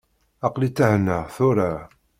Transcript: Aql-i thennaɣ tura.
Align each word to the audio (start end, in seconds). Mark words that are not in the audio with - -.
Aql-i 0.47 0.69
thennaɣ 0.77 1.25
tura. 1.35 1.71